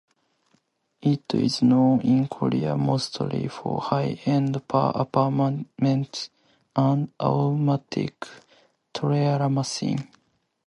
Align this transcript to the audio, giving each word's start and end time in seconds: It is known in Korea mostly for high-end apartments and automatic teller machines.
It 1.03 1.31
is 1.35 1.61
known 1.61 2.01
in 2.01 2.27
Korea 2.27 2.75
mostly 2.75 3.47
for 3.47 3.79
high-end 3.79 4.55
apartments 4.73 6.31
and 6.75 7.11
automatic 7.19 8.25
teller 8.95 9.47
machines. 9.47 10.07